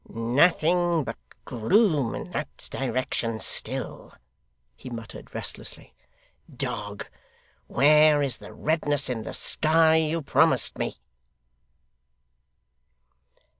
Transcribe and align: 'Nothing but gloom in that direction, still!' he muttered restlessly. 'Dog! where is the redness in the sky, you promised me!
'Nothing 0.09 1.03
but 1.03 1.15
gloom 1.45 2.15
in 2.15 2.31
that 2.31 2.49
direction, 2.71 3.39
still!' 3.39 4.15
he 4.75 4.89
muttered 4.89 5.35
restlessly. 5.35 5.93
'Dog! 6.51 7.05
where 7.67 8.23
is 8.23 8.37
the 8.37 8.51
redness 8.51 9.09
in 9.09 9.21
the 9.21 9.33
sky, 9.35 9.97
you 9.97 10.23
promised 10.23 10.75
me! 10.79 10.95